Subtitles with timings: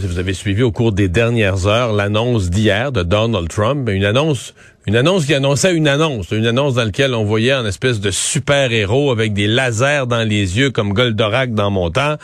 [0.00, 4.06] Si vous avez suivi au cours des dernières heures l'annonce d'hier de Donald Trump, une
[4.06, 4.54] annonce,
[4.86, 8.10] une annonce qui annonçait une annonce, une annonce dans laquelle on voyait un espèce de
[8.10, 12.16] super-héros avec des lasers dans les yeux comme Goldorak dans mon temps,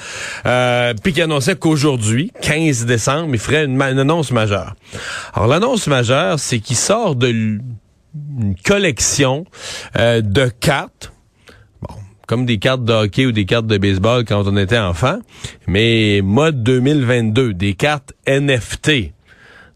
[0.47, 4.75] euh, puis qui annonçait qu'aujourd'hui, 15 décembre, il ferait une, une annonce majeure.
[5.35, 9.45] Alors l'annonce majeure, c'est qu'il sort de une collection
[9.98, 11.12] euh, de cartes
[12.29, 15.19] comme des cartes de hockey ou des cartes de baseball quand on était enfant,
[15.67, 19.12] mais mode 2022, des cartes NFT.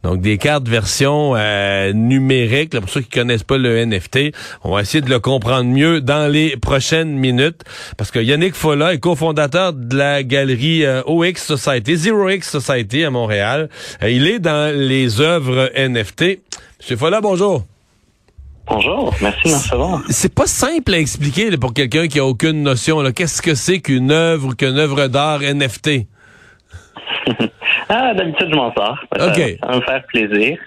[0.02, 2.78] Donc des cartes version euh, numérique.
[2.78, 6.30] pour ceux qui connaissent pas le NFT, on va essayer de le comprendre mieux dans
[6.30, 7.62] les prochaines minutes.
[7.96, 13.04] Parce que Yannick Folla est cofondateur de la galerie euh, OX Society, Zero X Society
[13.04, 13.68] à Montréal.
[14.02, 16.40] Euh, il est dans les œuvres NFT.
[16.80, 17.64] Monsieur Folla, bonjour.
[18.66, 20.00] Bonjour, merci de recevoir.
[20.08, 23.02] C'est pas simple à expliquer pour quelqu'un qui a aucune notion.
[23.12, 26.06] Qu'est-ce que c'est qu'une œuvre, qu'une œuvre d'art NFT?
[27.88, 28.98] ah, d'habitude, je m'en sors.
[29.16, 30.58] Ça, va me faire plaisir.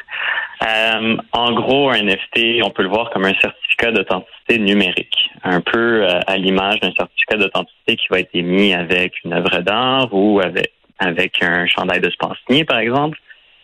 [0.61, 5.61] Euh, en gros, un NFT, on peut le voir comme un certificat d'authenticité numérique, un
[5.61, 10.09] peu euh, à l'image d'un certificat d'authenticité qui va être émis avec une œuvre d'art
[10.11, 12.11] ou avec, avec un chandail de
[12.47, 13.17] signé, par exemple.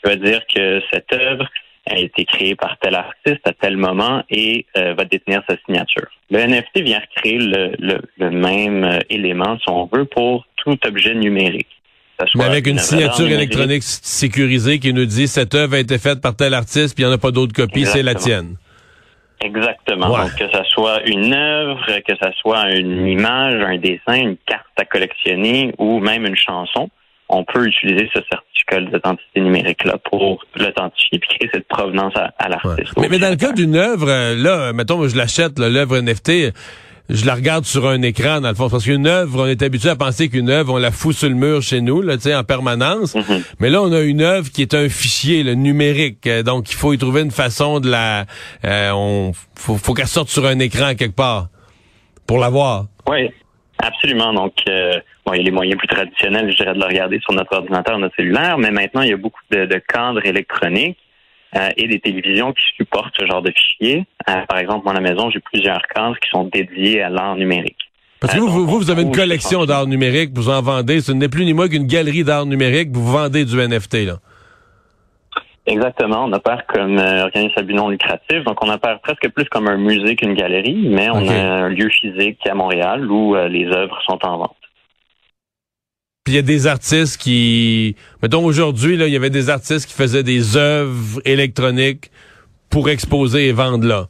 [0.04, 1.48] Ça veut dire que cette œuvre
[1.90, 6.08] a été créé par tel artiste à tel moment et euh, va détenir sa signature.
[6.30, 7.76] Le NFT vient créer le,
[8.18, 11.68] le, même euh, élément, si on veut, pour tout objet numérique.
[12.36, 16.36] Mais avec une signature électronique sécurisée qui nous dit cette œuvre a été faite par
[16.36, 18.58] tel artiste, puis il n'y en a pas d'autres copies, c'est la tienne.
[19.44, 20.10] Exactement.
[20.10, 24.68] Donc, que ce soit une œuvre, que ce soit une image, un dessin, une carte
[24.78, 26.92] à collectionner ou même une chanson,
[27.32, 32.94] on peut utiliser ce certificat d'authenticité numérique-là pour l'authentifier et créer cette provenance à, l'artiste.
[32.98, 36.54] Mais, dans le cas d'une œuvre, euh, là, mettons, je l'achète, l'œuvre NFT,
[37.10, 38.70] je la regarde sur un écran, dans le fond.
[38.70, 41.36] Parce qu'une œuvre, on est habitué à penser qu'une œuvre, on la fout sur le
[41.36, 43.16] mur chez nous, là, en permanence.
[43.16, 43.44] Mm-hmm.
[43.60, 46.28] Mais là, on a une œuvre qui est un fichier le numérique.
[46.28, 48.26] Euh, donc, il faut y trouver une façon de la...
[48.66, 51.48] Euh, on faut, faut qu'elle sorte sur un écran quelque part
[52.28, 52.86] pour la voir.
[53.10, 53.30] Oui.
[53.82, 54.34] Absolument.
[54.34, 57.20] Donc, euh, bon, il y a les moyens plus traditionnels, je dirais, de le regarder
[57.20, 60.98] sur notre ordinateur, notre cellulaire, mais maintenant, il y a beaucoup de, cadres électroniques
[61.56, 64.06] euh, et des télévisions qui supportent ce genre de fichiers.
[64.30, 67.36] Euh, par exemple, moi, à la maison, j'ai plusieurs cadres qui sont dédiés à l'art
[67.36, 67.78] numérique.
[68.20, 71.02] Parce que vous, vous, vous, avez une collection d'art numérique, vous en vendez.
[71.02, 74.20] Ce n'est plus ni moins qu'une galerie d'art numérique, vous vendez du NFT, là.
[75.68, 76.26] Exactement.
[76.26, 78.44] On opère comme euh, organisme à but non lucratif.
[78.46, 81.90] Donc, on opère presque plus comme un musée qu'une galerie, mais on a un lieu
[81.90, 84.56] physique à Montréal où euh, les œuvres sont en vente.
[86.24, 89.88] Puis il y a des artistes qui, mettons aujourd'hui, là, il y avait des artistes
[89.88, 92.12] qui faisaient des œuvres électroniques
[92.70, 94.08] pour exposer et vendre là.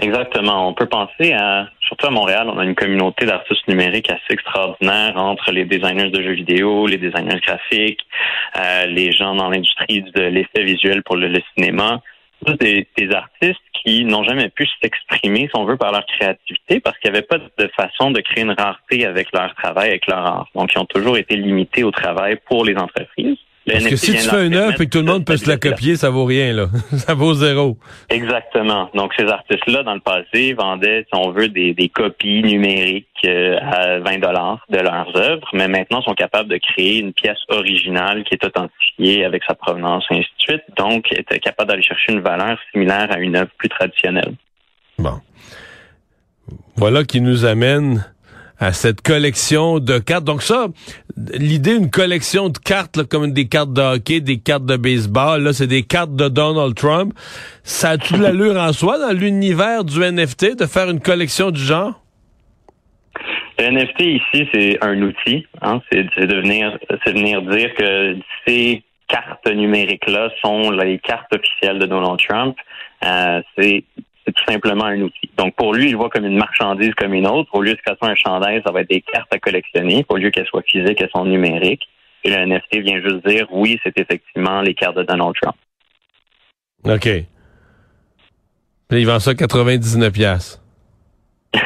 [0.00, 0.68] Exactement.
[0.68, 5.16] On peut penser à, surtout à Montréal, on a une communauté d'artistes numériques assez extraordinaire
[5.16, 8.06] entre les designers de jeux vidéo, les designers graphiques,
[8.58, 12.00] euh, les gens dans l'industrie de l'effet visuel pour le, cinéma.
[12.60, 16.98] Des, des artistes qui n'ont jamais pu s'exprimer, si on veut, par leur créativité, parce
[16.98, 20.18] qu'il n'y avait pas de façon de créer une rareté avec leur travail, avec leur
[20.18, 20.48] art.
[20.54, 23.38] Donc, ils ont toujours été limités au travail pour les entreprises.
[23.66, 25.56] Parce que si tu fais une œuvre et que tout le monde peut se la
[25.56, 26.66] copier, ça vaut rien, là.
[26.96, 27.78] ça vaut zéro.
[28.10, 28.90] Exactement.
[28.94, 33.58] Donc, ces artistes-là, dans le passé, vendaient, si on veut, des, des copies numériques euh,
[33.62, 38.24] à 20 dollars de leurs œuvres, mais maintenant sont capables de créer une pièce originale
[38.24, 40.64] qui est authentifiée avec sa provenance, et ainsi de suite.
[40.76, 44.34] Donc, être capable d'aller chercher une valeur similaire à une œuvre plus traditionnelle.
[44.98, 45.20] Bon.
[46.76, 48.04] Voilà qui nous amène
[48.58, 50.24] à cette collection de cartes.
[50.24, 50.66] Donc ça,
[51.16, 55.52] l'idée d'une collection de cartes, comme des cartes de hockey, des cartes de baseball, là,
[55.52, 57.12] c'est des cartes de Donald Trump.
[57.62, 61.60] Ça a toute l'allure en soi dans l'univers du NFT de faire une collection du
[61.60, 62.00] genre?
[63.58, 65.46] Le NFT ici, c'est un outil.
[65.62, 65.80] Hein?
[65.90, 68.16] C'est c'est venir dire que
[68.46, 72.56] c'est cartes numériques-là sont les cartes officielles de Donald Trump.
[73.04, 73.84] Euh, c'est
[74.32, 75.30] tout simplement un outil.
[75.36, 77.50] Donc, pour lui, il voit comme une marchandise comme une autre.
[77.52, 80.04] Au lieu que ce soit un chandail, ça va être des cartes à collectionner.
[80.08, 81.82] Au lieu qu'elles soient physiques, elles sont numériques.
[82.24, 85.56] Et le NFT vient juste dire, oui, c'est effectivement les cartes de Donald Trump.
[86.84, 87.08] OK.
[88.90, 90.60] il vend ça 99 pièces.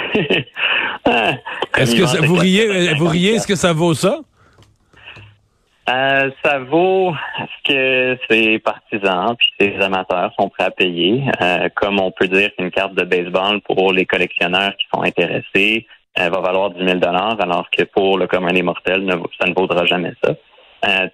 [1.77, 4.21] Est-ce que vous riez, vous riez, est-ce que ça vaut ça?
[5.89, 11.23] Euh, ça vaut ce que ses partisans puis ses amateurs sont prêts à payer.
[11.41, 15.87] Euh, comme on peut dire qu'une carte de baseball pour les collectionneurs qui sont intéressés
[16.19, 19.09] euh, va valoir 10 000 alors que pour le commun des mortels,
[19.41, 20.35] ça ne vaudra jamais ça.
[20.85, 21.09] Euh,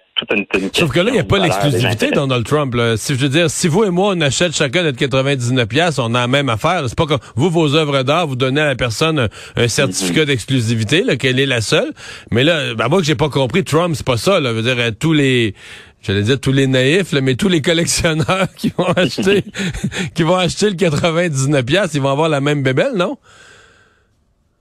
[0.73, 2.73] Sauf que là, il n'y a pas l'exclusivité Donald Trump.
[2.95, 6.13] Si je veux dire, si vous et moi, on achète chacun notre 99 pièces, on
[6.15, 6.83] a la même affaire.
[6.87, 9.27] C'est pas comme vous, vos œuvres d'art, vous donnez à la personne
[9.57, 10.25] un, certificat mm-hmm.
[10.25, 11.91] d'exclusivité, qu'elle est la seule.
[12.31, 14.39] Mais là, ben moi que j'ai pas compris, Trump, c'est pas ça.
[14.39, 14.51] Là.
[14.51, 15.53] Je veux dire, euh, tous les
[16.01, 19.43] j'allais dire tous les naïfs, mais tous les collectionneurs qui vont acheter
[20.15, 23.17] qui vont acheter le 99 pièces, ils vont avoir la même bébelle, non?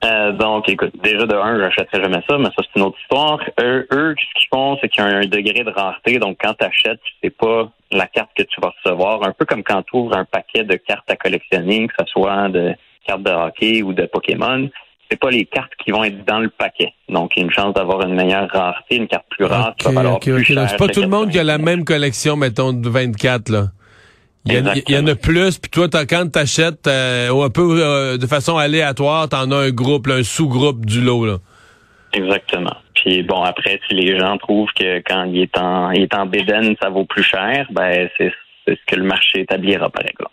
[0.04, 3.38] Euh, donc, écoute, déjà de un, j'achèterais jamais ça, mais ça, c'est une autre histoire.
[3.60, 6.18] Eux, eux ce qu'ils font, c'est qu'il y a un degré de rareté.
[6.18, 9.22] Donc, quand tu achètes, tu sais pas la carte que tu vas recevoir.
[9.22, 12.48] Un peu comme quand tu ouvres un paquet de cartes à collectionner, que ce soit
[12.48, 12.74] de
[13.06, 14.68] cartes de hockey ou de Pokémon.
[15.10, 16.92] C'est pas les cartes qui vont être dans le paquet.
[17.08, 19.90] Donc, il y a une chance d'avoir une meilleure rareté, une carte plus rare qui
[19.92, 20.68] va plus cher.
[20.68, 23.64] C'est pas tout le monde qui a la même collection, mettons, de 24, là.
[24.46, 28.26] Il y, en a plus, puis toi, quand tu achètes euh, un peu euh, de
[28.26, 31.24] façon aléatoire, tu en as un groupe, un sous-groupe du lot.
[31.24, 31.38] Là.
[32.12, 32.76] Exactement.
[32.94, 36.26] Puis bon, après, si les gens trouvent que quand il est en il est en
[36.26, 38.32] bédaine, ça vaut plus cher, ben c'est
[38.66, 40.30] ce que le marché établira, par exemple.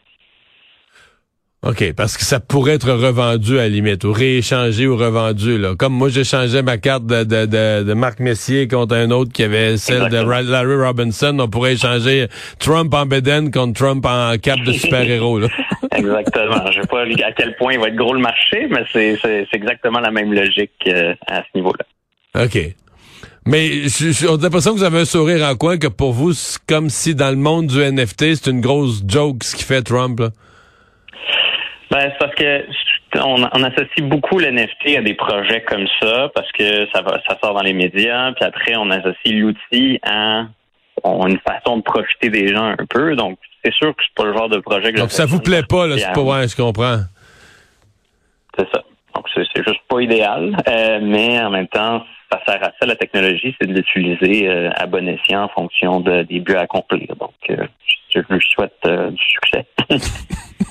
[1.64, 5.60] OK, parce que ça pourrait être revendu à la limite, ou rééchangé ou revendu.
[5.60, 5.76] Là.
[5.78, 9.78] Comme moi, j'échangeais ma carte de, de, de, Marc Messier contre un autre qui avait
[9.78, 11.38] celle de Larry Robinson.
[11.40, 12.26] On pourrait échanger
[12.58, 15.42] Trump en Beden contre Trump en cap de super-héros.
[15.96, 16.72] exactement.
[16.72, 20.00] Je sais pas à quel point il va être gros le marché, mais c'est exactement
[20.00, 22.44] la même logique euh, à ce niveau-là.
[22.44, 22.58] OK.
[23.46, 23.84] Mais
[24.28, 26.90] on a l'impression que vous avez un sourire en coin que pour vous, c'est comme
[26.90, 30.20] si dans le monde du NFT, c'est une grosse joke ce qui fait Trump.
[30.20, 30.30] Là.
[31.92, 32.66] Ben, c'est parce que
[33.16, 37.54] on, associe beaucoup l'NFT à des projets comme ça parce que ça va, ça sort
[37.54, 40.46] dans les médias, puis après on associe l'outil à
[41.04, 43.18] une façon de profiter des gens un peu.
[43.18, 45.64] Donc c'est sûr que c'est pas le genre de projet que Donc ça vous plaît
[45.68, 47.00] pas, là, c'est pas ouais, je comprends.
[48.58, 48.84] C'est ça.
[49.14, 52.96] Donc c'est juste pas idéal, euh, mais en même temps, ça sert à ça la
[52.96, 57.18] technologie, c'est de l'utiliser euh, à bon escient en fonction de, des buts à accomplir.
[57.20, 57.68] Donc euh,
[58.14, 59.66] je, je lui souhaite du succès.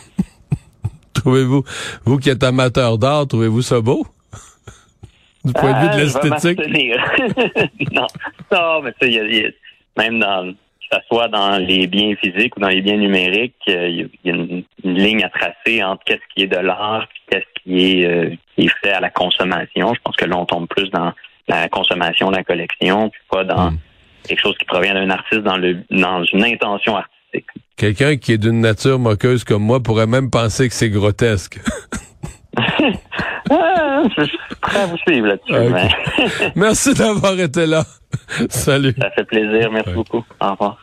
[1.20, 1.64] Trouvez-vous,
[2.04, 4.06] vous qui êtes amateur d'art, trouvez-vous ça beau?
[5.44, 6.58] du point de vue de euh, l'esthétique?
[7.92, 8.06] non,
[8.50, 9.54] non, mais tu sais,
[9.98, 10.52] même dans,
[10.90, 14.30] que ce soit dans les biens physiques ou dans les biens numériques, euh, il y
[14.30, 18.06] a une, ligne à tracer entre qu'est-ce qui est de l'art et qu'est-ce qui est,
[18.06, 19.92] euh, qui est fait à la consommation.
[19.94, 21.12] Je pense que là, on tombe plus dans
[21.48, 23.78] la consommation, la collection, puis pas dans hmm.
[24.26, 27.46] quelque chose qui provient d'un artiste dans, le, dans une intention artistique.
[27.80, 31.58] Quelqu'un qui est d'une nature moqueuse comme moi pourrait même penser que c'est grotesque.
[33.52, 36.52] Ah, je suis prêt à vous suivre là-dessus.
[36.54, 37.84] Merci d'avoir été là.
[38.48, 38.94] Salut.
[38.96, 39.72] Ça fait plaisir.
[39.72, 40.24] Merci beaucoup.
[40.40, 40.78] Au revoir.